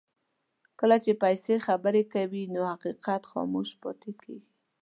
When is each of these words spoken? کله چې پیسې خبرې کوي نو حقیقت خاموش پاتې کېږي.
کله 0.79 0.97
چې 1.03 1.11
پیسې 1.23 1.53
خبرې 1.67 2.03
کوي 2.13 2.43
نو 2.53 2.61
حقیقت 2.71 3.21
خاموش 3.31 3.69
پاتې 3.81 4.11
کېږي. 4.21 4.47